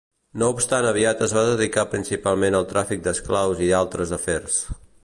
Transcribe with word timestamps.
No 0.43 0.47
obstant 0.53 0.87
aviat 0.91 1.21
es 1.25 1.35
va 1.39 1.43
dedicar 1.49 1.85
principalment 1.93 2.59
al 2.61 2.67
tràfic 2.73 3.05
d'esclaus 3.09 3.63
i 3.69 3.73
altres 3.85 4.17
afers. 4.21 4.61